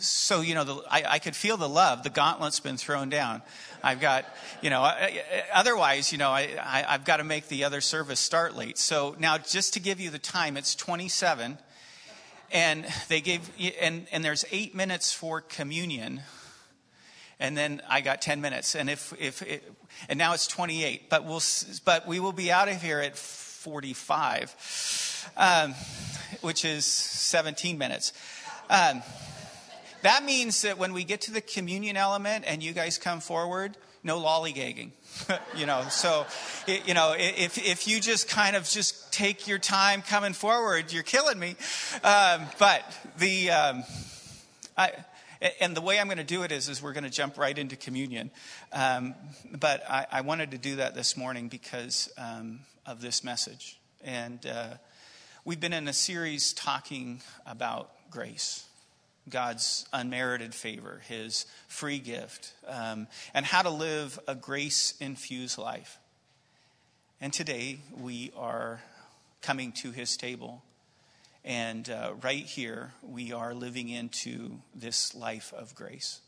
so 0.00 0.40
you 0.40 0.54
know, 0.54 0.64
the, 0.64 0.82
I, 0.90 1.04
I 1.06 1.18
could 1.18 1.36
feel 1.36 1.56
the 1.56 1.68
love. 1.68 2.02
The 2.02 2.10
gauntlet's 2.10 2.60
been 2.60 2.76
thrown 2.76 3.08
down. 3.08 3.42
I've 3.82 4.00
got, 4.00 4.24
you 4.60 4.70
know, 4.70 4.90
otherwise, 5.52 6.12
you 6.12 6.18
know, 6.18 6.30
I, 6.30 6.48
I, 6.60 6.84
I've 6.88 7.04
got 7.04 7.18
to 7.18 7.24
make 7.24 7.48
the 7.48 7.64
other 7.64 7.80
service 7.80 8.20
start 8.20 8.56
late. 8.56 8.78
So 8.78 9.14
now, 9.18 9.38
just 9.38 9.74
to 9.74 9.80
give 9.80 10.00
you 10.00 10.10
the 10.10 10.18
time, 10.18 10.56
it's 10.56 10.74
27, 10.74 11.58
and 12.50 12.86
they 13.08 13.20
gave, 13.20 13.50
and 13.80 14.06
and 14.10 14.24
there's 14.24 14.44
eight 14.50 14.74
minutes 14.74 15.12
for 15.12 15.40
communion, 15.40 16.22
and 17.38 17.56
then 17.56 17.82
I 17.88 18.00
got 18.00 18.22
10 18.22 18.40
minutes, 18.40 18.74
and 18.74 18.90
if 18.90 19.12
if 19.20 19.42
it, 19.42 19.70
and 20.08 20.18
now 20.18 20.34
it's 20.34 20.46
28, 20.46 21.10
but 21.10 21.24
we'll 21.24 21.42
but 21.84 22.06
we 22.06 22.20
will 22.20 22.32
be 22.32 22.50
out 22.50 22.68
of 22.68 22.82
here 22.82 23.00
at 23.00 23.16
45, 23.16 25.32
um, 25.36 25.74
which 26.40 26.64
is 26.64 26.86
17 26.86 27.78
minutes. 27.78 28.12
Um, 28.70 29.02
that 30.02 30.24
means 30.24 30.62
that 30.62 30.78
when 30.78 30.92
we 30.92 31.04
get 31.04 31.22
to 31.22 31.32
the 31.32 31.40
communion 31.40 31.96
element 31.96 32.44
and 32.46 32.62
you 32.62 32.72
guys 32.72 32.98
come 32.98 33.20
forward, 33.20 33.76
no 34.04 34.20
lollygagging. 34.20 34.90
you 35.56 35.66
know, 35.66 35.84
so, 35.90 36.26
you 36.66 36.94
know, 36.94 37.14
if, 37.16 37.58
if 37.58 37.88
you 37.88 38.00
just 38.00 38.28
kind 38.28 38.56
of 38.56 38.68
just 38.68 39.12
take 39.12 39.48
your 39.48 39.58
time 39.58 40.02
coming 40.02 40.32
forward, 40.32 40.92
you're 40.92 41.02
killing 41.02 41.38
me. 41.38 41.56
Um, 42.04 42.42
but 42.58 42.82
the, 43.18 43.50
um, 43.50 43.84
I, 44.76 44.92
and 45.60 45.76
the 45.76 45.80
way 45.80 45.98
I'm 45.98 46.06
going 46.06 46.18
to 46.18 46.24
do 46.24 46.42
it 46.42 46.52
is, 46.52 46.68
is 46.68 46.82
we're 46.82 46.92
going 46.92 47.04
to 47.04 47.10
jump 47.10 47.38
right 47.38 47.56
into 47.56 47.76
communion. 47.76 48.30
Um, 48.72 49.14
but 49.58 49.82
I, 49.88 50.06
I, 50.10 50.20
wanted 50.22 50.50
to 50.52 50.58
do 50.58 50.76
that 50.76 50.94
this 50.94 51.16
morning 51.16 51.48
because 51.48 52.10
um, 52.18 52.60
of 52.86 53.00
this 53.00 53.22
message. 53.22 53.78
And 54.02 54.44
uh, 54.46 54.74
we've 55.44 55.60
been 55.60 55.72
in 55.72 55.88
a 55.88 55.92
series 55.92 56.52
talking 56.52 57.20
about 57.46 57.90
grace. 58.10 58.67
God's 59.30 59.86
unmerited 59.92 60.54
favor, 60.54 61.00
His 61.08 61.46
free 61.68 61.98
gift, 61.98 62.52
um, 62.66 63.06
and 63.34 63.44
how 63.44 63.62
to 63.62 63.70
live 63.70 64.18
a 64.26 64.34
grace 64.34 64.94
infused 65.00 65.58
life. 65.58 65.98
And 67.20 67.32
today 67.32 67.78
we 67.96 68.32
are 68.36 68.80
coming 69.42 69.72
to 69.72 69.90
His 69.90 70.16
table. 70.16 70.62
And 71.44 71.88
uh, 71.88 72.14
right 72.22 72.44
here, 72.44 72.92
we 73.02 73.32
are 73.32 73.54
living 73.54 73.88
into 73.88 74.58
this 74.74 75.14
life 75.14 75.52
of 75.56 75.74
grace. 75.74 76.20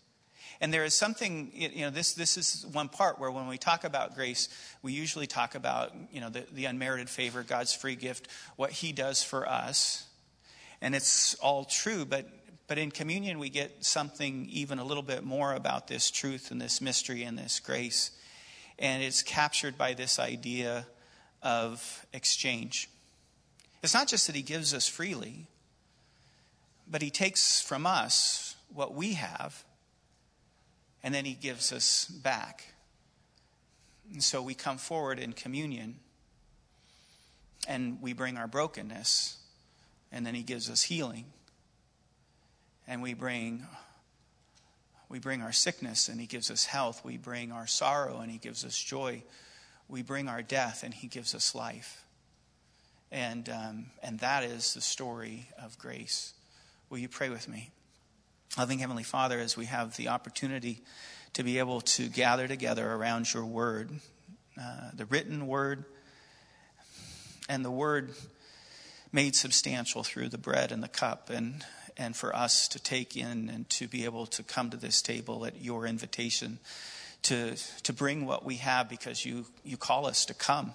And 0.60 0.72
there 0.72 0.84
is 0.84 0.94
something, 0.94 1.50
you 1.54 1.82
know, 1.82 1.90
this, 1.90 2.12
this 2.12 2.36
is 2.36 2.66
one 2.72 2.88
part 2.88 3.18
where 3.18 3.30
when 3.30 3.46
we 3.46 3.56
talk 3.56 3.84
about 3.84 4.14
grace, 4.14 4.48
we 4.82 4.92
usually 4.92 5.26
talk 5.26 5.54
about, 5.54 5.92
you 6.12 6.20
know, 6.20 6.28
the, 6.28 6.44
the 6.52 6.66
unmerited 6.66 7.08
favor, 7.08 7.42
God's 7.42 7.74
free 7.74 7.96
gift, 7.96 8.28
what 8.56 8.70
He 8.70 8.92
does 8.92 9.22
for 9.22 9.48
us. 9.48 10.06
And 10.82 10.94
it's 10.94 11.34
all 11.36 11.64
true, 11.64 12.04
but 12.04 12.26
but 12.70 12.78
in 12.78 12.92
communion, 12.92 13.40
we 13.40 13.48
get 13.48 13.84
something 13.84 14.46
even 14.48 14.78
a 14.78 14.84
little 14.84 15.02
bit 15.02 15.24
more 15.24 15.54
about 15.54 15.88
this 15.88 16.08
truth 16.08 16.52
and 16.52 16.60
this 16.60 16.80
mystery 16.80 17.24
and 17.24 17.36
this 17.36 17.58
grace. 17.58 18.12
And 18.78 19.02
it's 19.02 19.24
captured 19.24 19.76
by 19.76 19.94
this 19.94 20.20
idea 20.20 20.86
of 21.42 22.06
exchange. 22.12 22.88
It's 23.82 23.92
not 23.92 24.06
just 24.06 24.28
that 24.28 24.36
He 24.36 24.42
gives 24.42 24.72
us 24.72 24.86
freely, 24.86 25.48
but 26.88 27.02
He 27.02 27.10
takes 27.10 27.60
from 27.60 27.86
us 27.86 28.54
what 28.72 28.94
we 28.94 29.14
have, 29.14 29.64
and 31.02 31.12
then 31.12 31.24
He 31.24 31.34
gives 31.34 31.72
us 31.72 32.04
back. 32.04 32.72
And 34.12 34.22
so 34.22 34.40
we 34.40 34.54
come 34.54 34.78
forward 34.78 35.18
in 35.18 35.32
communion, 35.32 35.96
and 37.66 38.00
we 38.00 38.12
bring 38.12 38.36
our 38.36 38.46
brokenness, 38.46 39.38
and 40.12 40.24
then 40.24 40.36
He 40.36 40.44
gives 40.44 40.70
us 40.70 40.82
healing 40.82 41.24
and 42.90 43.00
we 43.00 43.14
bring 43.14 43.64
we 45.08 45.20
bring 45.20 45.42
our 45.42 45.52
sickness 45.52 46.08
and 46.08 46.20
he 46.20 46.26
gives 46.26 46.50
us 46.50 46.66
health. 46.66 47.02
We 47.04 47.16
bring 47.16 47.52
our 47.52 47.66
sorrow 47.66 48.18
and 48.20 48.30
he 48.30 48.38
gives 48.38 48.64
us 48.64 48.76
joy. 48.76 49.22
We 49.88 50.02
bring 50.02 50.28
our 50.28 50.42
death 50.42 50.82
and 50.82 50.92
he 50.92 51.06
gives 51.06 51.34
us 51.34 51.54
life. 51.54 52.04
And 53.10 53.48
um, 53.48 53.86
and 54.02 54.18
that 54.18 54.42
is 54.44 54.74
the 54.74 54.80
story 54.80 55.48
of 55.60 55.78
grace. 55.78 56.34
Will 56.90 56.98
you 56.98 57.08
pray 57.08 57.28
with 57.28 57.48
me? 57.48 57.70
Loving 58.58 58.80
heavenly 58.80 59.04
father 59.04 59.38
as 59.38 59.56
we 59.56 59.66
have 59.66 59.96
the 59.96 60.08
opportunity 60.08 60.82
to 61.34 61.44
be 61.44 61.58
able 61.58 61.80
to 61.82 62.08
gather 62.08 62.48
together 62.48 62.92
around 62.92 63.32
your 63.32 63.46
word 63.46 63.90
uh, 64.60 64.90
the 64.94 65.06
written 65.06 65.46
word 65.46 65.84
and 67.48 67.64
the 67.64 67.70
word 67.70 68.10
made 69.12 69.36
substantial 69.36 70.02
through 70.02 70.28
the 70.28 70.38
bread 70.38 70.72
and 70.72 70.82
the 70.82 70.88
cup 70.88 71.30
and 71.30 71.64
and 71.96 72.16
for 72.16 72.34
us 72.34 72.68
to 72.68 72.78
take 72.78 73.16
in 73.16 73.50
and 73.50 73.68
to 73.70 73.88
be 73.88 74.04
able 74.04 74.26
to 74.26 74.42
come 74.42 74.70
to 74.70 74.76
this 74.76 75.02
table 75.02 75.44
at 75.46 75.62
your 75.62 75.86
invitation 75.86 76.58
to, 77.22 77.54
to 77.82 77.92
bring 77.92 78.26
what 78.26 78.44
we 78.44 78.56
have 78.56 78.88
because 78.88 79.24
you, 79.24 79.46
you 79.64 79.76
call 79.76 80.06
us 80.06 80.24
to 80.26 80.34
come 80.34 80.72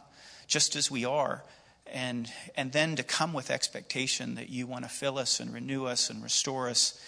just 0.47 0.75
as 0.75 0.91
we 0.91 1.05
are. 1.05 1.43
And, 1.87 2.31
and 2.55 2.71
then 2.71 2.95
to 2.95 3.03
come 3.03 3.33
with 3.33 3.51
expectation 3.51 4.35
that 4.35 4.49
you 4.49 4.65
want 4.67 4.83
to 4.83 4.89
fill 4.89 5.17
us 5.17 5.39
and 5.39 5.53
renew 5.53 5.85
us 5.85 6.09
and 6.09 6.23
restore 6.23 6.67
us, 6.67 6.99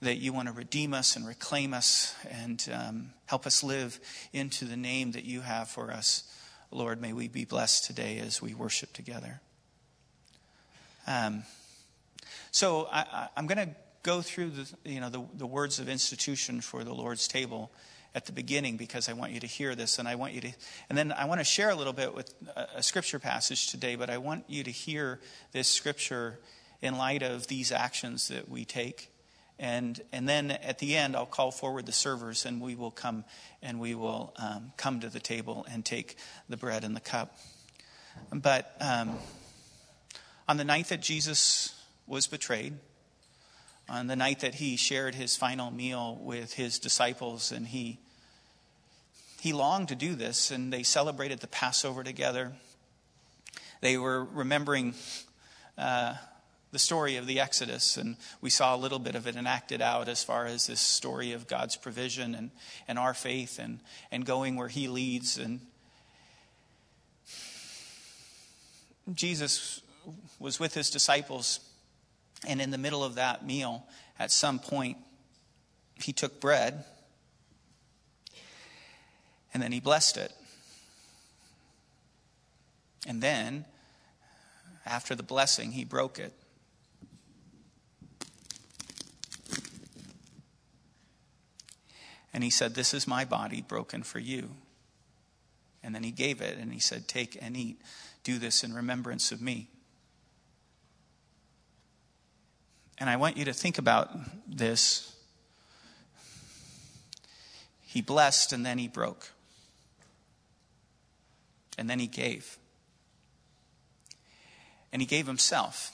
that 0.00 0.16
you 0.16 0.32
want 0.32 0.48
to 0.48 0.54
redeem 0.54 0.94
us 0.94 1.14
and 1.14 1.26
reclaim 1.26 1.74
us 1.74 2.14
and 2.30 2.66
um, 2.72 3.10
help 3.26 3.46
us 3.46 3.62
live 3.62 4.00
into 4.32 4.64
the 4.64 4.76
name 4.76 5.12
that 5.12 5.24
you 5.24 5.42
have 5.42 5.68
for 5.68 5.90
us. 5.90 6.24
Lord, 6.70 7.00
may 7.00 7.12
we 7.12 7.28
be 7.28 7.44
blessed 7.44 7.84
today 7.84 8.18
as 8.18 8.40
we 8.40 8.54
worship 8.54 8.92
together. 8.92 9.40
Um, 11.06 11.44
so 12.54 12.86
I, 12.88 13.30
am 13.36 13.48
going 13.48 13.66
to 13.66 13.74
go 14.04 14.22
through 14.22 14.50
the, 14.50 14.68
you 14.84 15.00
know, 15.00 15.10
the, 15.10 15.24
the 15.38 15.46
words 15.46 15.80
of 15.80 15.88
institution 15.88 16.60
for 16.60 16.84
the 16.84 16.94
Lord's 16.94 17.26
table 17.26 17.72
at 18.14 18.26
the 18.26 18.32
beginning 18.32 18.76
because 18.76 19.08
I 19.08 19.12
want 19.14 19.32
you 19.32 19.40
to 19.40 19.46
hear 19.48 19.74
this 19.74 19.98
and 19.98 20.06
I 20.06 20.14
want 20.14 20.34
you 20.34 20.40
to 20.42 20.52
and 20.88 20.96
then 20.96 21.10
I 21.10 21.24
want 21.24 21.40
to 21.40 21.44
share 21.44 21.70
a 21.70 21.74
little 21.74 21.92
bit 21.92 22.14
with 22.14 22.32
a, 22.54 22.80
scripture 22.80 23.18
passage 23.18 23.66
today 23.72 23.96
but 23.96 24.08
I 24.08 24.18
want 24.18 24.44
you 24.46 24.62
to 24.62 24.70
hear 24.70 25.18
this 25.50 25.66
scripture 25.66 26.38
in 26.80 26.96
light 26.96 27.24
of 27.24 27.48
these 27.48 27.72
actions 27.72 28.28
that 28.28 28.48
we 28.48 28.64
take. 28.64 29.10
And 29.58 30.00
and 30.12 30.28
then 30.28 30.52
at 30.52 30.78
the 30.78 30.96
end 30.96 31.16
I'll 31.16 31.26
call 31.26 31.50
forward 31.50 31.86
the 31.86 31.92
servers 31.92 32.46
and 32.46 32.60
we 32.60 32.76
will 32.76 32.92
come 32.92 33.24
and 33.62 33.80
we 33.80 33.96
will 33.96 34.32
um, 34.36 34.70
come 34.76 35.00
to 35.00 35.08
the 35.08 35.18
table 35.18 35.66
and 35.68 35.84
take 35.84 36.18
the 36.48 36.56
bread 36.56 36.84
and 36.84 36.94
the 36.94 37.00
cup. 37.00 37.36
But 38.32 38.76
um, 38.80 39.18
on 40.46 40.56
the 40.56 40.64
night 40.64 40.90
that 40.90 41.02
Jesus 41.02 41.74
was 42.06 42.26
betrayed. 42.26 42.74
On 43.88 44.06
the 44.06 44.16
night 44.16 44.40
that 44.40 44.56
he 44.56 44.76
shared 44.76 45.14
his 45.14 45.36
final 45.36 45.70
meal 45.70 46.18
with 46.20 46.54
his 46.54 46.78
disciples, 46.78 47.52
and 47.52 47.66
he, 47.66 47.98
he 49.40 49.52
longed 49.52 49.88
to 49.88 49.94
do 49.94 50.14
this, 50.14 50.50
and 50.50 50.72
they 50.72 50.82
celebrated 50.82 51.40
the 51.40 51.46
Passover 51.46 52.02
together. 52.02 52.52
They 53.82 53.98
were 53.98 54.24
remembering 54.24 54.94
uh, 55.76 56.14
the 56.72 56.78
story 56.78 57.16
of 57.16 57.26
the 57.26 57.40
Exodus, 57.40 57.98
and 57.98 58.16
we 58.40 58.48
saw 58.48 58.74
a 58.74 58.78
little 58.78 58.98
bit 58.98 59.14
of 59.14 59.26
it 59.26 59.36
enacted 59.36 59.82
out 59.82 60.08
as 60.08 60.24
far 60.24 60.46
as 60.46 60.66
this 60.66 60.80
story 60.80 61.32
of 61.32 61.46
God's 61.46 61.76
provision 61.76 62.34
and, 62.34 62.50
and 62.88 62.98
our 62.98 63.12
faith 63.12 63.58
and, 63.58 63.80
and 64.10 64.24
going 64.24 64.56
where 64.56 64.68
He 64.68 64.88
leads. 64.88 65.36
And 65.36 65.60
Jesus 69.12 69.82
was 70.38 70.58
with 70.58 70.72
His 70.72 70.88
disciples 70.88 71.60
and 72.46 72.60
in 72.60 72.70
the 72.70 72.78
middle 72.78 73.04
of 73.04 73.16
that 73.16 73.46
meal, 73.46 73.84
at 74.18 74.30
some 74.30 74.58
point, 74.58 74.98
he 75.94 76.12
took 76.12 76.40
bread 76.40 76.84
and 79.52 79.62
then 79.62 79.72
he 79.72 79.80
blessed 79.80 80.16
it. 80.16 80.32
And 83.06 83.22
then, 83.22 83.64
after 84.84 85.14
the 85.14 85.22
blessing, 85.22 85.72
he 85.72 85.84
broke 85.84 86.18
it. 86.18 86.32
And 92.32 92.42
he 92.42 92.50
said, 92.50 92.74
This 92.74 92.92
is 92.92 93.06
my 93.06 93.24
body 93.24 93.62
broken 93.62 94.02
for 94.02 94.18
you. 94.18 94.50
And 95.82 95.94
then 95.94 96.02
he 96.02 96.10
gave 96.10 96.40
it 96.40 96.58
and 96.58 96.72
he 96.72 96.80
said, 96.80 97.06
Take 97.06 97.38
and 97.40 97.56
eat. 97.56 97.80
Do 98.24 98.38
this 98.38 98.64
in 98.64 98.72
remembrance 98.72 99.30
of 99.30 99.40
me. 99.40 99.68
And 102.98 103.10
I 103.10 103.16
want 103.16 103.36
you 103.36 103.44
to 103.46 103.52
think 103.52 103.78
about 103.78 104.10
this. 104.46 105.14
He 107.82 108.00
blessed 108.00 108.52
and 108.52 108.64
then 108.64 108.78
he 108.78 108.88
broke. 108.88 109.30
And 111.76 111.90
then 111.90 111.98
he 111.98 112.06
gave. 112.06 112.56
And 114.92 115.02
he 115.02 115.06
gave 115.06 115.26
himself 115.26 115.90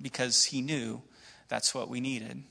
because 0.00 0.46
he 0.46 0.60
knew 0.60 1.02
that's 1.48 1.74
what 1.74 1.88
we 1.88 2.00
needed. 2.00 2.42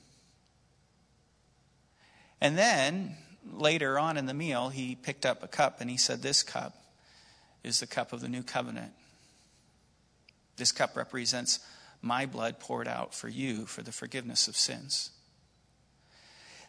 And 2.40 2.58
then 2.58 3.16
later 3.52 3.98
on 3.98 4.16
in 4.16 4.26
the 4.26 4.34
meal, 4.34 4.70
he 4.70 4.94
picked 4.94 5.26
up 5.26 5.42
a 5.42 5.48
cup 5.48 5.80
and 5.80 5.90
he 5.90 5.96
said, 5.96 6.22
This 6.22 6.42
cup 6.42 6.74
is 7.62 7.80
the 7.80 7.86
cup 7.86 8.12
of 8.12 8.20
the 8.20 8.28
new 8.28 8.42
covenant. 8.42 8.92
This 10.56 10.72
cup 10.72 10.96
represents 10.96 11.60
my 12.04 12.26
blood 12.26 12.60
poured 12.60 12.86
out 12.86 13.14
for 13.14 13.28
you 13.28 13.64
for 13.64 13.82
the 13.82 13.92
forgiveness 13.92 14.46
of 14.46 14.56
sins. 14.56 15.10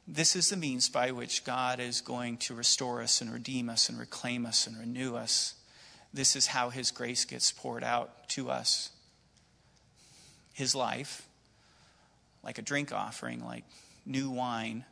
This 0.07 0.35
is 0.35 0.49
the 0.49 0.55
means 0.55 0.87
by 0.87 1.11
which 1.11 1.43
God 1.43 1.79
is 1.79 1.99
going 1.99 2.37
to 2.37 2.55
restore 2.55 3.01
us 3.01 3.19
and 3.19 3.33
redeem 3.33 3.69
us 3.69 3.89
and 3.89 3.99
reclaim 3.99 4.45
us 4.45 4.65
and 4.65 4.79
renew 4.79 5.15
us. 5.15 5.55
This 6.13 6.35
is 6.37 6.47
how 6.47 6.69
His 6.69 6.91
grace 6.91 7.25
gets 7.25 7.51
poured 7.51 7.83
out 7.83 8.29
to 8.29 8.49
us. 8.49 8.91
His 10.53 10.73
life, 10.73 11.27
like 12.41 12.57
a 12.57 12.61
drink 12.61 12.93
offering, 12.93 13.43
like 13.43 13.65
new 14.05 14.29
wine, 14.29 14.85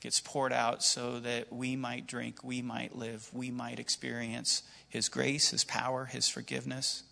gets 0.00 0.20
poured 0.20 0.52
out 0.52 0.84
so 0.84 1.18
that 1.18 1.52
we 1.52 1.74
might 1.74 2.06
drink, 2.06 2.44
we 2.44 2.62
might 2.62 2.94
live, 2.94 3.28
we 3.32 3.50
might 3.50 3.80
experience 3.80 4.62
His 4.88 5.08
grace, 5.08 5.50
His 5.50 5.64
power, 5.64 6.04
His 6.04 6.28
forgiveness. 6.28 7.02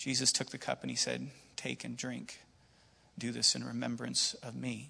Jesus 0.00 0.32
took 0.32 0.48
the 0.48 0.56
cup 0.56 0.80
and 0.80 0.90
He 0.90 0.96
said, 0.96 1.28
Take 1.56 1.84
and 1.84 1.94
drink. 1.94 2.40
Do 3.18 3.32
this 3.32 3.54
in 3.54 3.62
remembrance 3.62 4.32
of 4.42 4.56
me. 4.56 4.88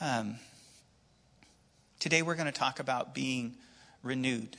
Um, 0.00 0.36
today 1.98 2.22
we're 2.22 2.36
going 2.36 2.46
to 2.46 2.52
talk 2.52 2.78
about 2.78 3.12
being 3.12 3.56
renewed. 4.04 4.56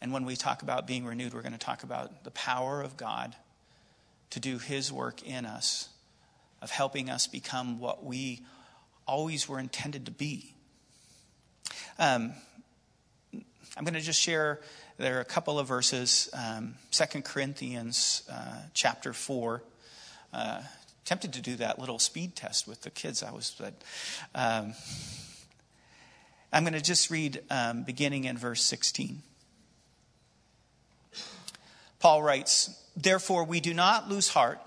And 0.00 0.10
when 0.10 0.24
we 0.24 0.36
talk 0.36 0.62
about 0.62 0.86
being 0.86 1.04
renewed, 1.04 1.34
we're 1.34 1.42
going 1.42 1.52
to 1.52 1.58
talk 1.58 1.82
about 1.82 2.24
the 2.24 2.30
power 2.30 2.80
of 2.80 2.96
God 2.96 3.36
to 4.30 4.40
do 4.40 4.56
His 4.56 4.90
work 4.90 5.22
in 5.22 5.44
us, 5.44 5.90
of 6.62 6.70
helping 6.70 7.10
us 7.10 7.26
become 7.26 7.78
what 7.78 8.02
we 8.02 8.40
always 9.06 9.46
were 9.46 9.60
intended 9.60 10.06
to 10.06 10.12
be. 10.12 10.54
Um, 11.98 12.32
I'm 13.76 13.82
going 13.82 13.94
to 13.94 14.00
just 14.00 14.20
share, 14.20 14.60
there 14.98 15.18
are 15.18 15.20
a 15.20 15.24
couple 15.24 15.58
of 15.58 15.66
verses, 15.66 16.28
um, 16.32 16.74
2 16.92 17.22
Corinthians 17.22 18.22
uh, 18.30 18.58
chapter 18.72 19.12
4. 19.12 19.62
Uh, 20.32 20.62
tempted 21.04 21.32
to 21.32 21.40
do 21.40 21.56
that 21.56 21.78
little 21.78 21.98
speed 21.98 22.36
test 22.36 22.68
with 22.68 22.82
the 22.82 22.90
kids. 22.90 23.22
I 23.22 23.32
was, 23.32 23.54
but 23.58 23.74
um, 24.34 24.74
I'm 26.52 26.62
going 26.62 26.74
to 26.74 26.80
just 26.80 27.10
read 27.10 27.42
um, 27.50 27.82
beginning 27.82 28.24
in 28.24 28.38
verse 28.38 28.62
16. 28.62 29.22
Paul 31.98 32.22
writes, 32.22 32.80
Therefore, 32.96 33.44
we 33.44 33.58
do 33.58 33.74
not 33.74 34.08
lose 34.08 34.28
heart. 34.28 34.60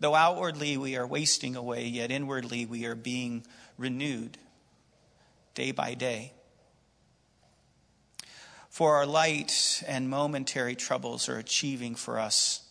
Though 0.00 0.14
outwardly 0.14 0.76
we 0.76 0.96
are 0.96 1.06
wasting 1.06 1.56
away, 1.56 1.86
yet 1.86 2.10
inwardly 2.10 2.66
we 2.66 2.84
are 2.84 2.94
being 2.94 3.46
renewed 3.78 4.36
day 5.54 5.70
by 5.70 5.94
day. 5.94 6.32
For 8.74 8.96
our 8.96 9.06
light 9.06 9.84
and 9.86 10.10
momentary 10.10 10.74
troubles 10.74 11.28
are 11.28 11.38
achieving 11.38 11.94
for 11.94 12.18
us 12.18 12.66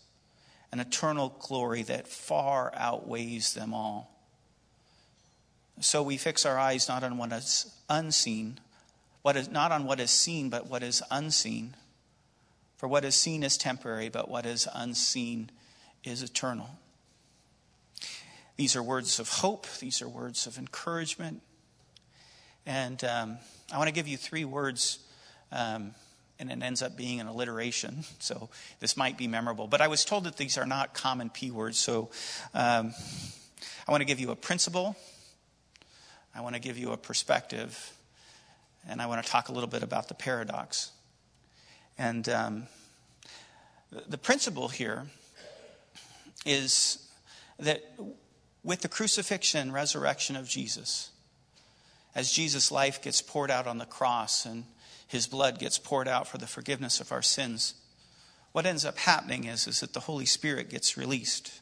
an 0.70 0.82
eternal 0.82 1.30
glory 1.40 1.82
that 1.84 2.10
far 2.10 2.74
outweighs 2.76 3.54
them 3.54 3.74
all. 3.74 4.14
So 5.80 6.04
we 6.04 6.18
fix 6.18 6.46
our 6.46 6.60
eyes 6.60 6.90
not 6.90 7.06
on 7.06 7.18
what 7.18 7.32
is 7.32 7.74
unseen, 7.90 8.60
what 9.22 9.38
is 9.38 9.50
not 9.50 9.72
on 9.72 9.86
what 9.86 10.02
is 10.02 10.12
seen, 10.12 10.50
but 10.50 10.70
what 10.70 10.84
is 10.84 11.02
unseen. 11.10 11.74
For 12.76 12.90
what 12.90 13.06
is 13.06 13.16
seen 13.16 13.42
is 13.42 13.56
temporary, 13.56 14.10
but 14.10 14.28
what 14.28 14.46
is 14.46 14.68
unseen 14.74 15.52
is 16.04 16.22
eternal. 16.22 16.72
These 18.58 18.76
are 18.76 18.84
words 18.84 19.20
of 19.20 19.30
hope. 19.30 19.68
These 19.80 20.02
are 20.02 20.10
words 20.10 20.48
of 20.48 20.58
encouragement. 20.58 21.42
And 22.66 23.02
um, 23.06 23.38
I 23.72 23.78
want 23.78 23.88
to 23.88 23.94
give 23.94 24.10
you 24.10 24.18
three 24.18 24.44
words 24.44 25.00
um, 25.54 25.94
and 26.40 26.52
it 26.52 26.62
ends 26.62 26.82
up 26.82 26.98
being 26.98 27.22
an 27.22 27.28
alliteration. 27.28 28.04
So 28.20 28.50
this 28.80 28.98
might 28.98 29.18
be 29.18 29.28
memorable. 29.28 29.68
But 29.68 29.82
I 29.82 29.88
was 29.88 30.06
told 30.06 30.24
that 30.24 30.38
these 30.38 30.58
are 30.58 30.66
not 30.66 30.94
common 30.94 31.30
P 31.30 31.52
words. 31.52 31.78
So 31.78 32.10
um, 32.54 32.94
I 33.88 33.92
want 33.92 34.02
to 34.02 34.06
give 34.06 34.20
you 34.20 34.32
a 34.32 34.36
principle, 34.36 34.96
I 36.34 36.42
want 36.42 36.56
to 36.56 36.62
give 36.62 36.78
you 36.78 36.92
a 36.92 36.98
perspective, 36.98 37.94
and 38.88 39.02
I 39.02 39.06
want 39.08 39.24
to 39.24 39.30
talk 39.30 39.50
a 39.50 39.52
little 39.52 39.70
bit 39.70 39.84
about 39.84 40.08
the 40.08 40.14
paradox. 40.14 40.92
And 41.98 42.28
um, 42.30 42.64
the 44.08 44.18
principle 44.18 44.70
here 44.70 45.06
is 46.46 47.08
that 47.60 47.84
with 48.64 48.82
the 48.82 48.88
crucifixion 48.88 49.72
resurrection 49.72 50.36
of 50.36 50.48
Jesus, 50.48 51.12
as 52.16 52.32
Jesus' 52.32 52.72
life 52.72 53.02
gets 53.02 53.22
poured 53.22 53.52
out 53.52 53.68
on 53.68 53.78
the 53.78 53.86
cross 53.86 54.46
and 54.46 54.64
his 55.14 55.28
blood 55.28 55.60
gets 55.60 55.80
poured 55.80 56.10
out 56.10 56.28
for 56.28 56.38
the 56.38 56.48
forgiveness 56.48 57.00
of 57.00 57.14
our 57.14 57.22
sins, 57.22 57.76
what 58.52 58.66
ends 58.66 58.84
up 58.84 58.98
happening 58.98 59.46
is, 59.46 59.66
is 59.68 59.80
that 59.80 59.94
the 59.94 60.02
Holy 60.02 60.26
Spirit 60.26 60.70
gets 60.70 60.98
released. 60.98 61.62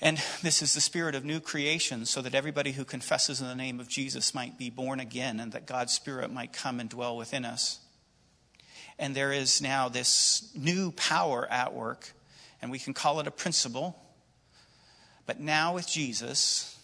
And 0.00 0.18
this 0.42 0.60
is 0.60 0.74
the 0.74 0.80
spirit 0.82 1.14
of 1.14 1.24
new 1.24 1.40
creation, 1.40 2.04
so 2.04 2.20
that 2.20 2.34
everybody 2.34 2.72
who 2.72 2.84
confesses 2.84 3.40
in 3.40 3.48
the 3.48 3.54
name 3.54 3.80
of 3.80 3.88
Jesus 3.88 4.34
might 4.34 4.58
be 4.58 4.68
born 4.68 5.00
again 5.00 5.40
and 5.40 5.52
that 5.52 5.66
God's 5.66 5.94
Spirit 5.94 6.30
might 6.30 6.52
come 6.52 6.78
and 6.78 6.90
dwell 6.90 7.16
within 7.16 7.46
us. 7.46 7.78
And 8.98 9.14
there 9.14 9.32
is 9.32 9.62
now 9.62 9.88
this 9.88 10.50
new 10.54 10.90
power 10.92 11.50
at 11.50 11.74
work, 11.74 12.12
and 12.60 12.70
we 12.70 12.78
can 12.78 12.92
call 12.92 13.20
it 13.20 13.26
a 13.26 13.30
principle. 13.30 13.98
But 15.24 15.40
now 15.40 15.74
with 15.74 15.88
Jesus, 15.88 16.78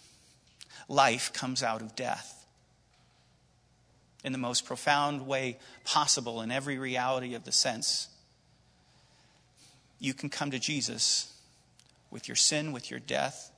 life 0.89 1.31
comes 1.33 1.61
out 1.61 1.81
of 1.81 1.95
death 1.95 2.42
in 4.23 4.31
the 4.31 4.37
most 4.37 4.65
profound 4.65 5.27
way 5.27 5.57
possible 5.83 6.41
in 6.41 6.51
every 6.51 6.77
reality 6.77 7.35
of 7.35 7.43
the 7.43 7.51
sense. 7.51 8.07
You 9.99 10.13
can 10.13 10.29
come 10.29 10.51
to 10.51 10.59
Jesus 10.59 11.33
with 12.09 12.27
your 12.27 12.35
sin, 12.35 12.71
with 12.71 12.89
your 12.89 12.99
death, 12.99 13.51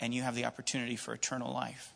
and 0.00 0.14
you 0.14 0.22
have 0.22 0.34
the 0.34 0.46
opportunity 0.46 0.96
for 0.96 1.14
eternal 1.14 1.52
life. 1.52 1.92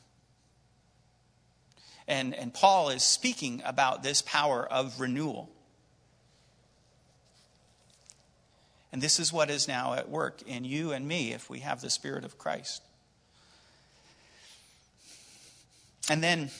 And, 2.06 2.34
and 2.34 2.52
Paul 2.52 2.90
is 2.90 3.02
speaking 3.02 3.62
about 3.64 4.02
this 4.02 4.20
power 4.20 4.64
of 4.70 5.00
renewal. 5.00 5.50
And 8.92 9.02
this 9.02 9.18
is 9.18 9.32
what 9.32 9.50
is 9.50 9.66
now 9.66 9.94
at 9.94 10.08
work 10.08 10.42
in 10.46 10.64
you 10.64 10.92
and 10.92 11.08
me 11.08 11.32
if 11.32 11.48
we 11.48 11.60
have 11.60 11.80
the 11.80 11.90
Spirit 11.90 12.24
of 12.24 12.38
Christ. 12.38 12.82
And 16.10 16.22
then 16.22 16.50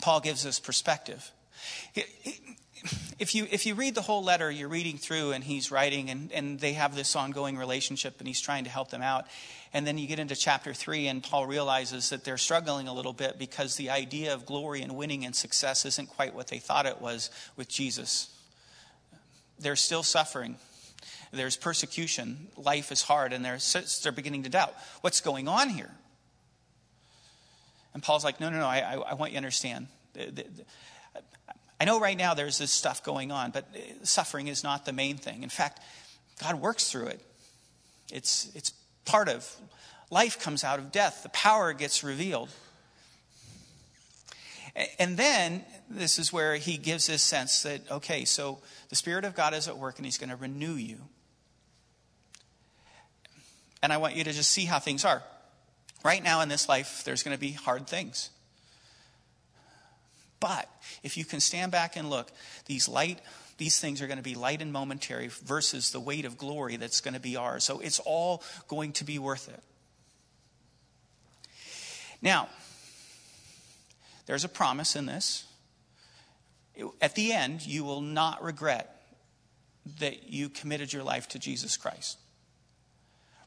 Paul 0.00 0.20
gives 0.20 0.46
us 0.46 0.60
perspective. 0.60 1.30
If 3.18 3.34
you, 3.34 3.48
if 3.50 3.66
you 3.66 3.74
read 3.74 3.96
the 3.96 4.02
whole 4.02 4.22
letter, 4.22 4.48
you're 4.48 4.68
reading 4.68 4.98
through 4.98 5.32
and 5.32 5.42
he's 5.42 5.72
writing, 5.72 6.10
and, 6.10 6.30
and 6.32 6.60
they 6.60 6.74
have 6.74 6.94
this 6.94 7.16
ongoing 7.16 7.56
relationship, 7.56 8.20
and 8.20 8.28
he's 8.28 8.40
trying 8.40 8.64
to 8.64 8.70
help 8.70 8.90
them 8.90 9.02
out. 9.02 9.26
And 9.72 9.84
then 9.84 9.98
you 9.98 10.06
get 10.06 10.20
into 10.20 10.36
chapter 10.36 10.72
three, 10.72 11.08
and 11.08 11.20
Paul 11.20 11.46
realizes 11.46 12.10
that 12.10 12.24
they're 12.24 12.38
struggling 12.38 12.86
a 12.86 12.94
little 12.94 13.12
bit 13.12 13.36
because 13.36 13.74
the 13.74 13.90
idea 13.90 14.32
of 14.32 14.46
glory 14.46 14.82
and 14.82 14.94
winning 14.94 15.24
and 15.24 15.34
success 15.34 15.84
isn't 15.84 16.08
quite 16.08 16.34
what 16.34 16.46
they 16.46 16.58
thought 16.58 16.86
it 16.86 17.00
was 17.00 17.30
with 17.56 17.68
Jesus. 17.68 18.32
They're 19.58 19.74
still 19.74 20.04
suffering. 20.04 20.54
There's 21.32 21.56
persecution. 21.56 22.46
Life 22.56 22.92
is 22.92 23.02
hard, 23.02 23.32
and 23.32 23.44
they're, 23.44 23.58
they're 24.04 24.12
beginning 24.12 24.44
to 24.44 24.48
doubt 24.48 24.74
what's 25.00 25.20
going 25.20 25.48
on 25.48 25.68
here. 25.68 25.90
And 27.94 28.02
Paul's 28.02 28.24
like, 28.24 28.40
no, 28.40 28.50
no, 28.50 28.58
no, 28.58 28.66
I, 28.66 29.02
I 29.08 29.14
want 29.14 29.32
you 29.32 29.34
to 29.34 29.38
understand. 29.38 29.88
I 31.80 31.84
know 31.84 32.00
right 32.00 32.16
now 32.16 32.34
there's 32.34 32.58
this 32.58 32.72
stuff 32.72 33.02
going 33.02 33.30
on, 33.30 33.50
but 33.50 33.64
uh, 33.74 34.04
suffering 34.04 34.48
is 34.48 34.64
not 34.64 34.84
the 34.84 34.92
main 34.92 35.16
thing. 35.16 35.42
In 35.42 35.48
fact, 35.48 35.80
God 36.40 36.56
works 36.56 36.90
through 36.90 37.06
it. 37.06 37.20
It's, 38.12 38.50
it's 38.54 38.72
part 39.04 39.28
of 39.28 39.48
life 40.10 40.40
comes 40.40 40.64
out 40.64 40.78
of 40.78 40.90
death. 40.90 41.22
The 41.22 41.28
power 41.30 41.72
gets 41.72 42.02
revealed. 42.02 42.50
And 44.98 45.16
then 45.16 45.64
this 45.90 46.18
is 46.18 46.32
where 46.32 46.54
he 46.56 46.76
gives 46.76 47.06
this 47.06 47.22
sense 47.22 47.62
that, 47.62 47.90
okay, 47.90 48.24
so 48.24 48.58
the 48.90 48.96
Spirit 48.96 49.24
of 49.24 49.34
God 49.34 49.54
is 49.54 49.66
at 49.66 49.76
work 49.76 49.96
and 49.96 50.04
he's 50.04 50.18
going 50.18 50.30
to 50.30 50.36
renew 50.36 50.74
you. 50.74 50.98
And 53.82 53.92
I 53.92 53.96
want 53.96 54.14
you 54.14 54.24
to 54.24 54.32
just 54.32 54.50
see 54.50 54.64
how 54.64 54.78
things 54.78 55.04
are. 55.04 55.22
Right 56.04 56.22
now 56.22 56.40
in 56.40 56.48
this 56.48 56.68
life, 56.68 57.02
there's 57.04 57.22
going 57.22 57.36
to 57.36 57.40
be 57.40 57.52
hard 57.52 57.86
things. 57.86 58.30
But 60.40 60.70
if 61.02 61.16
you 61.16 61.24
can 61.24 61.40
stand 61.40 61.72
back 61.72 61.96
and 61.96 62.08
look, 62.08 62.30
these 62.66 62.88
light 62.88 63.20
these 63.58 63.80
things 63.80 64.00
are 64.00 64.06
going 64.06 64.18
to 64.18 64.22
be 64.22 64.36
light 64.36 64.62
and 64.62 64.72
momentary 64.72 65.26
versus 65.26 65.90
the 65.90 66.00
weight 66.00 66.24
of 66.24 66.38
glory 66.38 66.76
that's 66.76 67.00
going 67.00 67.14
to 67.14 67.20
be 67.20 67.36
ours. 67.36 67.64
So 67.64 67.80
it's 67.80 67.98
all 67.98 68.42
going 68.68 68.92
to 68.92 69.04
be 69.04 69.18
worth 69.18 69.48
it. 69.48 69.62
Now, 72.22 72.48
there's 74.26 74.44
a 74.44 74.48
promise 74.48 74.96
in 74.96 75.06
this. 75.06 75.44
At 77.00 77.16
the 77.16 77.32
end, 77.32 77.66
you 77.66 77.82
will 77.82 78.00
not 78.00 78.42
regret 78.42 79.02
that 79.98 80.28
you 80.28 80.48
committed 80.48 80.92
your 80.92 81.02
life 81.02 81.28
to 81.30 81.40
Jesus 81.40 81.76
Christ. 81.76 82.18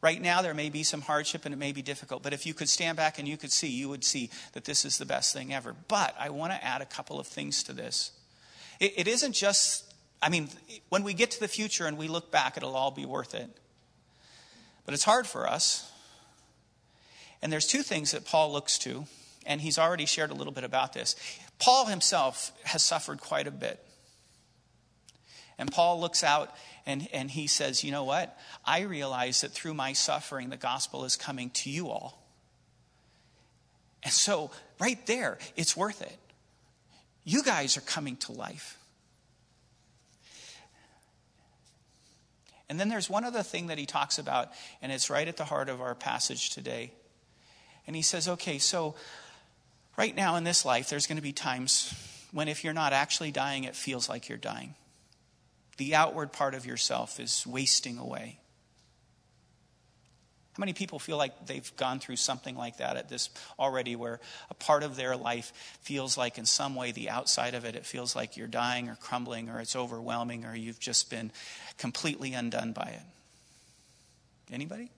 Right 0.01 0.19
now, 0.19 0.41
there 0.41 0.55
may 0.55 0.69
be 0.69 0.81
some 0.81 1.01
hardship 1.01 1.45
and 1.45 1.53
it 1.53 1.57
may 1.57 1.71
be 1.71 1.83
difficult, 1.83 2.23
but 2.23 2.33
if 2.33 2.45
you 2.47 2.55
could 2.55 2.69
stand 2.69 2.97
back 2.97 3.19
and 3.19 3.27
you 3.27 3.37
could 3.37 3.51
see, 3.51 3.67
you 3.67 3.87
would 3.89 4.03
see 4.03 4.31
that 4.53 4.65
this 4.65 4.83
is 4.83 4.97
the 4.97 5.05
best 5.05 5.31
thing 5.31 5.53
ever. 5.53 5.75
But 5.87 6.15
I 6.19 6.29
want 6.29 6.53
to 6.53 6.63
add 6.63 6.81
a 6.81 6.85
couple 6.85 7.19
of 7.19 7.27
things 7.27 7.61
to 7.63 7.73
this. 7.73 8.11
it, 8.79 8.93
it 8.97 9.07
isn't 9.07 9.33
just, 9.33 9.93
I 10.21 10.29
mean, 10.29 10.49
when 10.89 11.03
we 11.03 11.13
get 11.13 11.31
to 11.31 11.39
the 11.39 11.47
future 11.47 11.85
and 11.85 11.97
we 11.97 12.07
look 12.07 12.31
back, 12.31 12.57
it'll 12.57 12.75
all 12.75 12.91
be 12.91 13.05
worth 13.05 13.35
it. 13.35 13.49
But 14.85 14.95
it's 14.95 15.03
hard 15.03 15.27
for 15.27 15.47
us. 15.47 15.91
And 17.41 17.53
there's 17.53 17.67
two 17.67 17.83
things 17.83 18.11
that 18.11 18.25
Paul 18.25 18.51
looks 18.51 18.77
to, 18.79 19.05
and 19.45 19.61
he's 19.61 19.79
already 19.79 20.05
shared 20.05 20.31
a 20.31 20.33
little 20.35 20.53
bit 20.53 20.63
about 20.63 20.93
this. 20.93 21.15
Paul 21.59 21.85
himself 21.85 22.51
has 22.63 22.81
suffered 22.83 23.21
quite 23.21 23.47
a 23.47 23.51
bit. 23.51 23.79
And 25.57 25.71
Paul 25.71 25.99
looks 25.99 26.23
out 26.23 26.55
and, 26.85 27.07
and 27.13 27.29
he 27.29 27.47
says, 27.47 27.83
You 27.83 27.91
know 27.91 28.03
what? 28.03 28.37
I 28.65 28.81
realize 28.81 29.41
that 29.41 29.51
through 29.51 29.73
my 29.73 29.93
suffering, 29.93 30.49
the 30.49 30.57
gospel 30.57 31.05
is 31.05 31.15
coming 31.15 31.49
to 31.51 31.69
you 31.69 31.89
all. 31.89 32.21
And 34.03 34.11
so, 34.11 34.51
right 34.79 35.05
there, 35.05 35.37
it's 35.55 35.77
worth 35.77 36.01
it. 36.01 36.17
You 37.23 37.43
guys 37.43 37.77
are 37.77 37.81
coming 37.81 38.15
to 38.17 38.31
life. 38.31 38.77
And 42.67 42.79
then 42.79 42.87
there's 42.87 43.09
one 43.09 43.25
other 43.25 43.43
thing 43.43 43.67
that 43.67 43.77
he 43.77 43.85
talks 43.85 44.17
about, 44.17 44.49
and 44.81 44.93
it's 44.93 45.09
right 45.09 45.27
at 45.27 45.35
the 45.35 45.43
heart 45.43 45.67
of 45.67 45.81
our 45.81 45.93
passage 45.93 46.51
today. 46.51 46.93
And 47.85 47.95
he 47.95 48.01
says, 48.01 48.29
okay, 48.29 48.59
so 48.59 48.95
right 49.97 50.15
now 50.15 50.37
in 50.37 50.45
this 50.45 50.63
life, 50.63 50.89
there's 50.89 51.05
going 51.05 51.17
to 51.17 51.21
be 51.21 51.33
times 51.33 51.93
when 52.31 52.47
if 52.47 52.63
you're 52.63 52.73
not 52.73 52.93
actually 52.93 53.31
dying, 53.31 53.65
it 53.65 53.75
feels 53.75 54.07
like 54.07 54.29
you're 54.29 54.37
dying. 54.37 54.73
The 55.77 55.95
outward 55.95 56.31
part 56.31 56.53
of 56.53 56.65
yourself 56.65 57.19
is 57.19 57.45
wasting 57.47 57.97
away. 57.97 58.39
How 60.53 60.61
many 60.61 60.73
people 60.73 60.99
feel 60.99 61.15
like 61.15 61.47
they've 61.47 61.75
gone 61.77 61.99
through 61.99 62.17
something 62.17 62.57
like 62.57 62.77
that 62.77 62.97
at 62.97 63.07
this 63.07 63.29
already, 63.57 63.95
where 63.95 64.19
a 64.49 64.53
part 64.53 64.83
of 64.83 64.97
their 64.97 65.15
life 65.15 65.53
feels 65.81 66.17
like, 66.17 66.37
in 66.37 66.45
some 66.45 66.75
way, 66.75 66.91
the 66.91 67.09
outside 67.09 67.53
of 67.53 67.63
it, 67.63 67.75
it 67.75 67.85
feels 67.85 68.17
like 68.17 68.35
you're 68.35 68.47
dying 68.47 68.89
or 68.89 68.95
crumbling 68.95 69.49
or 69.49 69.61
it's 69.61 69.77
overwhelming 69.77 70.43
or 70.45 70.53
you've 70.53 70.79
just 70.79 71.09
been 71.09 71.31
completely 71.77 72.33
undone 72.33 72.73
by 72.73 72.97
it? 72.97 73.01
Anybody? 74.51 74.91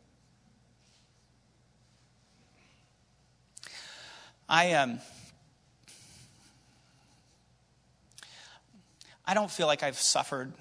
I 4.49 4.73
um, 4.73 4.99
I 9.25 9.33
don't 9.33 9.49
feel 9.49 9.67
like 9.67 9.83
I've 9.83 9.97
suffered 9.97 10.51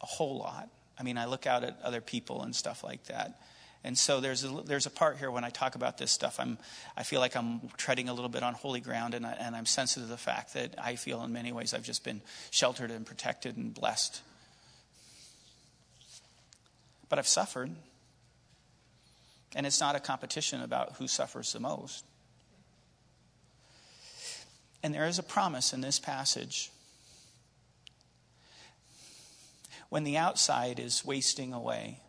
a 0.00 0.06
whole 0.06 0.38
lot. 0.38 0.68
I 0.98 1.02
mean, 1.02 1.18
I 1.18 1.26
look 1.26 1.46
out 1.46 1.64
at 1.64 1.78
other 1.82 2.00
people 2.00 2.42
and 2.42 2.54
stuff 2.54 2.82
like 2.84 3.04
that. 3.04 3.40
And 3.84 3.96
so 3.96 4.20
there's 4.20 4.42
a, 4.42 4.48
there's 4.64 4.86
a 4.86 4.90
part 4.90 5.16
here 5.18 5.30
when 5.30 5.44
I 5.44 5.50
talk 5.50 5.76
about 5.76 5.96
this 5.96 6.10
stuff, 6.10 6.40
I'm, 6.40 6.58
I 6.96 7.04
feel 7.04 7.20
like 7.20 7.36
I'm 7.36 7.60
treading 7.76 8.08
a 8.08 8.14
little 8.14 8.28
bit 8.28 8.42
on 8.42 8.54
holy 8.54 8.80
ground, 8.80 9.14
and, 9.14 9.24
I, 9.24 9.32
and 9.38 9.54
I'm 9.54 9.66
sensitive 9.66 10.08
to 10.08 10.10
the 10.10 10.18
fact 10.18 10.54
that 10.54 10.74
I 10.76 10.96
feel 10.96 11.22
in 11.22 11.32
many 11.32 11.52
ways 11.52 11.72
I've 11.72 11.84
just 11.84 12.02
been 12.02 12.20
sheltered 12.50 12.90
and 12.90 13.06
protected 13.06 13.56
and 13.56 13.72
blessed. 13.72 14.22
But 17.08 17.20
I've 17.20 17.28
suffered. 17.28 17.70
And 19.54 19.66
it's 19.66 19.80
not 19.80 19.94
a 19.94 20.00
competition 20.00 20.62
about 20.62 20.96
who 20.96 21.06
suffers 21.06 21.52
the 21.52 21.60
most. 21.60 22.04
And 24.82 24.92
there 24.92 25.06
is 25.06 25.18
a 25.18 25.22
promise 25.22 25.72
in 25.72 25.80
this 25.80 25.98
passage. 25.98 26.70
When 29.88 30.04
the 30.04 30.16
outside 30.16 30.78
is 30.78 31.04
wasting 31.04 31.52
away, 31.52 32.00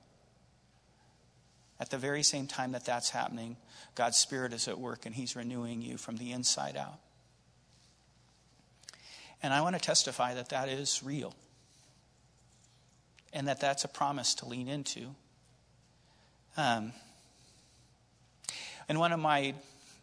at 1.79 1.89
the 1.89 1.97
very 1.97 2.23
same 2.23 2.47
time 2.47 2.71
that 2.71 2.85
that's 2.85 3.11
happening, 3.11 3.57
God's 3.95 4.17
Spirit 4.17 4.53
is 4.53 4.67
at 4.67 4.79
work 4.79 5.05
and 5.05 5.13
He's 5.13 5.35
renewing 5.35 5.81
you 5.81 5.97
from 5.97 6.17
the 6.17 6.31
inside 6.31 6.75
out. 6.75 6.99
And 9.43 9.53
I 9.53 9.61
want 9.61 9.75
to 9.75 9.81
testify 9.81 10.33
that 10.33 10.49
that 10.49 10.69
is 10.69 11.01
real 11.03 11.33
and 13.33 13.47
that 13.47 13.59
that's 13.59 13.83
a 13.83 13.87
promise 13.87 14.33
to 14.35 14.47
lean 14.47 14.67
into. 14.67 15.13
Um, 16.55 16.93
in 18.89 18.97
one 18.97 19.11
of 19.11 19.19
my 19.19 19.53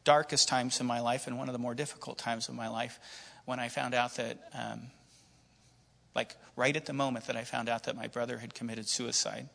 darkest 0.05 0.49
times 0.49 0.81
in 0.81 0.87
my 0.87 1.01
life 1.01 1.27
and 1.27 1.37
one 1.37 1.49
of 1.49 1.53
the 1.53 1.59
more 1.59 1.75
difficult 1.75 2.19
times 2.19 2.49
of 2.49 2.55
my 2.55 2.69
life, 2.69 3.01
when 3.45 3.59
I 3.59 3.69
found 3.69 3.95
out 3.95 4.15
that, 4.17 4.39
um, 4.55 4.83
like 6.15 6.37
right 6.57 6.77
at 6.77 6.87
the 6.87 6.93
moment 6.93 7.27
that 7.27 7.37
I 7.37 7.45
found 7.45 7.69
out 7.69 7.85
that 7.85 7.97
my 7.97 8.07
brother 8.07 8.39
had 8.39 8.55
committed 8.55 8.89
suicide, 8.89 9.49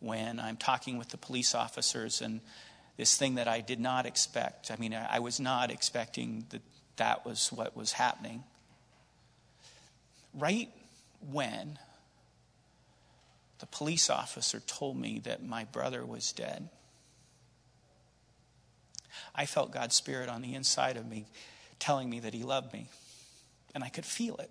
when 0.00 0.38
I'm 0.38 0.56
talking 0.56 0.98
with 0.98 1.08
the 1.08 1.16
police 1.16 1.54
officers 1.54 2.20
and 2.20 2.40
this 2.96 3.16
thing 3.16 3.36
that 3.36 3.48
I 3.48 3.60
did 3.60 3.80
not 3.80 4.06
expect. 4.06 4.70
I 4.70 4.76
mean, 4.76 4.94
I 4.94 5.18
was 5.18 5.40
not 5.40 5.70
expecting 5.70 6.44
that 6.50 6.62
that 6.96 7.24
was 7.24 7.50
what 7.50 7.76
was 7.76 7.92
happening. 7.92 8.44
Right 10.34 10.68
when 11.30 11.78
the 13.60 13.66
police 13.66 14.10
officer 14.10 14.60
told 14.66 14.96
me 14.96 15.20
that 15.20 15.42
my 15.42 15.64
brother 15.64 16.04
was 16.04 16.32
dead, 16.32 16.68
I 19.34 19.46
felt 19.46 19.72
God's 19.72 19.96
Spirit 19.96 20.28
on 20.28 20.42
the 20.42 20.54
inside 20.54 20.96
of 20.96 21.06
me 21.06 21.26
telling 21.78 22.08
me 22.10 22.20
that 22.20 22.34
He 22.34 22.42
loved 22.42 22.72
me. 22.72 22.88
And 23.74 23.82
I 23.82 23.88
could 23.88 24.04
feel 24.04 24.36
it. 24.36 24.50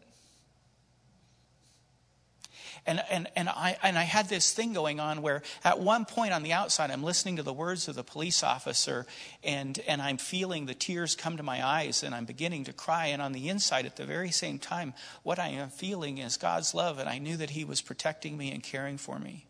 And, 2.85 3.01
and, 3.09 3.29
and, 3.35 3.47
I, 3.47 3.77
and 3.81 3.97
I 3.97 4.03
had 4.03 4.27
this 4.27 4.51
thing 4.51 4.73
going 4.73 4.99
on 4.99 5.21
where 5.21 5.41
at 5.63 5.79
one 5.79 6.03
point 6.03 6.33
on 6.33 6.43
the 6.43 6.51
outside, 6.51 6.91
I'm 6.91 7.03
listening 7.03 7.37
to 7.37 7.43
the 7.43 7.53
words 7.53 7.87
of 7.87 7.95
the 7.95 8.03
police 8.03 8.43
officer 8.43 9.05
and, 9.41 9.79
and 9.87 10.01
I'm 10.01 10.17
feeling 10.17 10.65
the 10.65 10.73
tears 10.73 11.15
come 11.15 11.37
to 11.37 11.43
my 11.43 11.65
eyes 11.65 12.03
and 12.03 12.13
I'm 12.13 12.25
beginning 12.25 12.65
to 12.65 12.73
cry. 12.73 13.07
And 13.07 13.21
on 13.21 13.31
the 13.31 13.47
inside, 13.47 13.85
at 13.85 13.95
the 13.95 14.05
very 14.05 14.31
same 14.31 14.59
time, 14.59 14.93
what 15.23 15.39
I 15.39 15.47
am 15.47 15.69
feeling 15.69 16.17
is 16.17 16.35
God's 16.35 16.73
love. 16.73 16.99
And 16.99 17.07
I 17.07 17.19
knew 17.19 17.37
that 17.37 17.51
He 17.51 17.63
was 17.63 17.81
protecting 17.81 18.37
me 18.37 18.51
and 18.51 18.61
caring 18.61 18.97
for 18.97 19.17
me. 19.17 19.45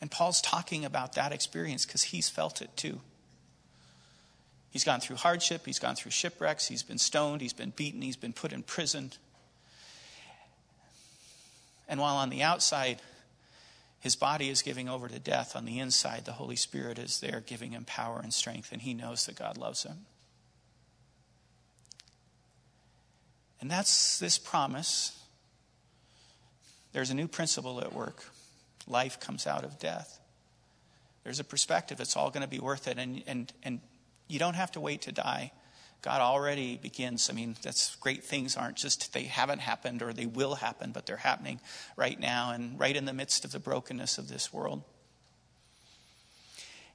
And 0.00 0.10
Paul's 0.10 0.40
talking 0.40 0.84
about 0.84 1.14
that 1.14 1.32
experience 1.32 1.84
because 1.84 2.04
he's 2.04 2.28
felt 2.28 2.62
it 2.62 2.70
too. 2.76 3.00
He's 4.70 4.84
gone 4.84 5.00
through 5.00 5.16
hardship, 5.16 5.62
he's 5.64 5.78
gone 5.78 5.96
through 5.96 6.12
shipwrecks, 6.12 6.68
he's 6.68 6.82
been 6.82 6.98
stoned, 6.98 7.40
he's 7.40 7.52
been 7.52 7.70
beaten, 7.70 8.02
he's 8.02 8.16
been 8.16 8.34
put 8.34 8.52
in 8.52 8.62
prison. 8.62 9.12
And 11.88 12.00
while 12.00 12.16
on 12.16 12.30
the 12.30 12.42
outside, 12.42 13.00
his 14.00 14.14
body 14.14 14.48
is 14.48 14.62
giving 14.62 14.88
over 14.88 15.08
to 15.08 15.18
death, 15.18 15.56
on 15.56 15.64
the 15.64 15.78
inside, 15.78 16.24
the 16.24 16.32
Holy 16.32 16.56
Spirit 16.56 16.98
is 16.98 17.20
there 17.20 17.42
giving 17.44 17.72
him 17.72 17.84
power 17.84 18.20
and 18.22 18.32
strength, 18.32 18.72
and 18.72 18.82
he 18.82 18.94
knows 18.94 19.26
that 19.26 19.36
God 19.36 19.56
loves 19.56 19.82
him. 19.82 20.06
And 23.60 23.70
that's 23.70 24.18
this 24.18 24.38
promise. 24.38 25.18
There's 26.92 27.10
a 27.10 27.14
new 27.14 27.28
principle 27.28 27.80
at 27.80 27.92
work 27.92 28.24
life 28.88 29.20
comes 29.20 29.46
out 29.46 29.64
of 29.64 29.78
death. 29.78 30.18
There's 31.24 31.40
a 31.40 31.44
perspective, 31.44 32.00
it's 32.00 32.16
all 32.16 32.30
going 32.30 32.42
to 32.42 32.48
be 32.48 32.58
worth 32.58 32.88
it. 32.88 32.98
And, 32.98 33.22
and, 33.26 33.52
and 33.62 33.80
you 34.28 34.38
don't 34.38 34.54
have 34.54 34.72
to 34.72 34.80
wait 34.80 35.02
to 35.02 35.12
die. 35.12 35.52
God 36.00 36.20
already 36.20 36.76
begins. 36.76 37.28
I 37.28 37.32
mean, 37.32 37.56
that's 37.62 37.96
great 37.96 38.22
things 38.22 38.56
aren't 38.56 38.76
just 38.76 39.12
they 39.12 39.24
haven't 39.24 39.60
happened 39.60 40.00
or 40.00 40.12
they 40.12 40.26
will 40.26 40.56
happen, 40.56 40.92
but 40.92 41.06
they're 41.06 41.16
happening 41.16 41.60
right 41.96 42.18
now 42.18 42.52
and 42.52 42.78
right 42.78 42.94
in 42.94 43.04
the 43.04 43.12
midst 43.12 43.44
of 43.44 43.52
the 43.52 43.58
brokenness 43.58 44.16
of 44.16 44.28
this 44.28 44.52
world. 44.52 44.82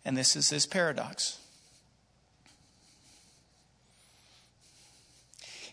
And 0.06 0.18
this 0.18 0.36
is 0.36 0.50
this 0.50 0.66
paradox. 0.66 1.38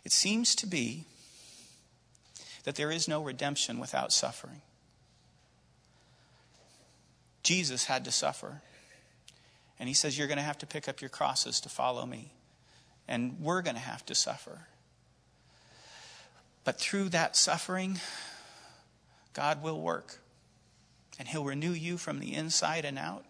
It 0.05 0.13
seems 0.13 0.55
to 0.57 0.67
be 0.67 1.05
that 2.65 2.75
there 2.75 2.91
is 2.91 3.07
no 3.07 3.23
redemption 3.23 3.79
without 3.79 4.13
suffering. 4.13 4.63
Jesus 7.43 7.85
had 7.85 8.05
to 8.05 8.13
suffer. 8.13 8.61
And 9.79 9.89
he 9.89 9.95
says, 9.95 10.19
You're 10.19 10.27
going 10.27 10.39
to 10.39 10.43
have 10.43 10.59
to 10.59 10.67
pick 10.67 10.89
up 10.89 11.01
your 11.01 11.09
crosses 11.09 11.61
to 11.61 11.69
follow 11.69 12.07
me 12.07 12.33
and 13.09 13.39
we're 13.41 13.63
going 13.63 13.77
to 13.77 13.83
have 13.83 14.05
to 14.07 14.15
suffer. 14.15 14.67
But 16.65 16.79
through 16.79 17.11
that 17.11 17.37
suffering, 17.37 17.99
God 19.33 19.63
will 19.63 19.81
work, 19.81 20.19
and 21.19 21.27
He'll 21.27 21.45
renew 21.45 21.73
you 21.73 21.97
from 21.97 22.21
the 22.21 22.35
inside 22.35 22.85
and 22.85 22.99
out. 22.99 23.25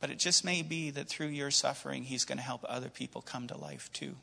But 0.00 0.10
it 0.10 0.18
just 0.18 0.44
may 0.44 0.62
be 0.62 0.90
that 0.90 1.08
through 1.08 1.28
your 1.28 1.50
suffering, 1.50 2.04
He's 2.04 2.24
going 2.24 2.38
to 2.38 2.44
help 2.44 2.64
other 2.68 2.88
people 2.88 3.22
come 3.22 3.46
to 3.48 3.56
life 3.56 3.90
too. 3.92 4.16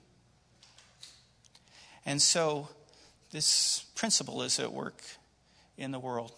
And 2.05 2.21
so, 2.21 2.69
this 3.31 3.85
principle 3.95 4.41
is 4.41 4.59
at 4.59 4.73
work 4.73 5.01
in 5.77 5.91
the 5.91 5.99
world. 5.99 6.31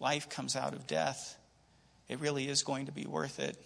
Life 0.00 0.28
comes 0.28 0.54
out 0.54 0.72
of 0.72 0.86
death. 0.86 1.36
It 2.08 2.20
really 2.20 2.48
is 2.48 2.62
going 2.62 2.86
to 2.86 2.92
be 2.92 3.04
worth 3.04 3.40
it. 3.40 3.56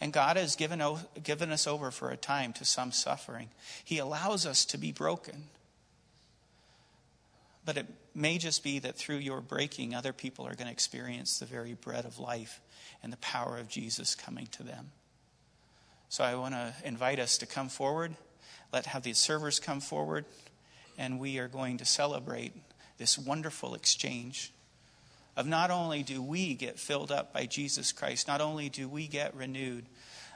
And 0.00 0.12
God 0.12 0.36
has 0.36 0.56
given, 0.56 0.82
given 1.22 1.52
us 1.52 1.66
over 1.66 1.90
for 1.90 2.10
a 2.10 2.16
time 2.16 2.52
to 2.54 2.64
some 2.64 2.90
suffering. 2.90 3.50
He 3.84 3.98
allows 3.98 4.46
us 4.46 4.64
to 4.66 4.78
be 4.78 4.92
broken. 4.92 5.44
But 7.66 7.76
it 7.76 7.86
may 8.14 8.38
just 8.38 8.64
be 8.64 8.78
that 8.78 8.96
through 8.96 9.18
your 9.18 9.40
breaking, 9.40 9.94
other 9.94 10.14
people 10.14 10.46
are 10.46 10.54
going 10.54 10.66
to 10.66 10.72
experience 10.72 11.38
the 11.38 11.46
very 11.46 11.74
bread 11.74 12.06
of 12.06 12.18
life 12.18 12.60
and 13.02 13.12
the 13.12 13.18
power 13.18 13.58
of 13.58 13.68
Jesus 13.68 14.14
coming 14.14 14.46
to 14.52 14.62
them. 14.62 14.92
So 16.08 16.24
I 16.24 16.34
want 16.34 16.54
to 16.54 16.74
invite 16.84 17.18
us 17.18 17.38
to 17.38 17.46
come 17.46 17.68
forward. 17.68 18.16
Let 18.72 18.86
have 18.86 19.02
the 19.02 19.12
servers 19.12 19.60
come 19.60 19.80
forward, 19.80 20.24
and 20.96 21.20
we 21.20 21.38
are 21.38 21.48
going 21.48 21.76
to 21.78 21.84
celebrate 21.84 22.52
this 22.98 23.18
wonderful 23.18 23.74
exchange 23.74 24.52
of 25.36 25.46
not 25.46 25.70
only 25.70 26.02
do 26.02 26.22
we 26.22 26.54
get 26.54 26.78
filled 26.78 27.12
up 27.12 27.32
by 27.32 27.46
Jesus 27.46 27.92
Christ, 27.92 28.28
not 28.28 28.40
only 28.40 28.68
do 28.68 28.88
we 28.88 29.06
get 29.06 29.34
renewed, 29.34 29.86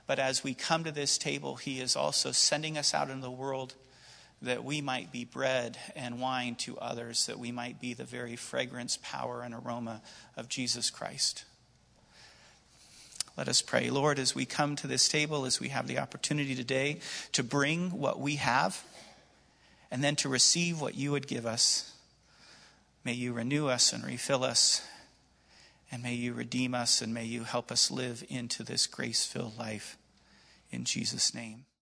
but 0.07 0.19
as 0.19 0.45
we 0.45 0.55
come 0.55 0.85
to 0.85 0.93
this 0.93 1.19
table, 1.19 1.57
He 1.57 1.81
is 1.81 1.97
also 1.97 2.33
sending 2.33 2.77
us 2.77 2.95
out 2.95 3.11
into 3.11 3.23
the 3.23 3.31
world 3.31 3.75
that 4.43 4.65
we 4.65 4.81
might 4.81 5.11
be 5.11 5.25
bread 5.25 5.79
and 5.97 6.21
wine 6.21 6.55
to 6.57 6.79
others, 6.79 7.27
that 7.27 7.39
we 7.39 7.51
might 7.51 7.81
be 7.81 7.95
the 7.95 8.05
very 8.05 8.37
fragrance, 8.37 8.99
power, 9.03 9.43
and 9.43 9.55
aroma 9.55 10.03
of 10.37 10.49
Jesus 10.49 10.91
Christ. 10.91 11.45
Let 13.37 13.49
us 13.49 13.63
pray. 13.63 13.91
Lord, 13.91 14.19
as 14.19 14.35
we 14.35 14.45
come 14.45 14.77
to 14.77 14.87
this 14.87 15.09
table, 15.09 15.45
as 15.45 15.59
we 15.59 15.71
have 15.71 15.89
the 15.89 15.99
opportunity 15.99 16.55
today 16.55 17.01
to 17.33 17.43
bring 17.43 17.91
what 17.91 18.21
we 18.21 18.37
have 18.37 18.85
and 19.91 20.05
then 20.05 20.15
to 20.17 20.29
receive 20.29 20.81
what 20.81 20.95
you 20.95 21.11
would 21.11 21.27
give 21.27 21.47
us, 21.47 21.94
may 23.05 23.13
you 23.13 23.33
renew 23.33 23.69
us 23.69 23.93
and 23.93 24.05
refill 24.05 24.43
us 24.43 24.83
and 25.93 26.03
may 26.03 26.15
you 26.15 26.33
redeem 26.33 26.75
us 26.75 27.01
and 27.01 27.15
may 27.15 27.25
you 27.25 27.45
help 27.45 27.71
us 27.71 27.91
live 27.91 28.25
into 28.29 28.63
this 28.63 28.87
grace 28.87 29.25
filled 29.25 29.57
life. 29.59 29.97
In 30.71 30.85
Jesus' 30.85 31.35
name. 31.35 31.67